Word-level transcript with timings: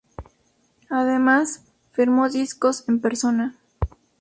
Además, 0.89 1.61
firmó 1.91 2.27
discos 2.27 2.89
en 2.89 3.01
persona. 3.01 3.55